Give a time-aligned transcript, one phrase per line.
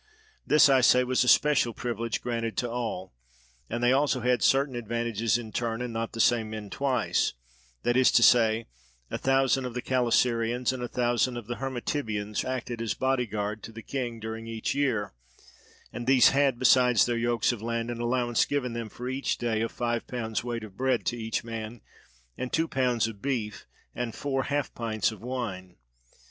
[0.47, 3.13] This, I say, was a special privilege granted to all,
[3.69, 7.33] and they also had certain advantages in turn and not the same men twice;
[7.83, 8.65] that is to say,
[9.11, 13.61] a thousand of the Calasirians and a thousand of the Hermotybians acted as body guard
[13.61, 15.13] to the king during each year;
[15.93, 19.61] and these had besides their yokes of land an allowance given them for each day
[19.61, 21.79] of five pounds weight of bread to each man,
[22.35, 25.75] and two pounds of beef, and four half pints of wine.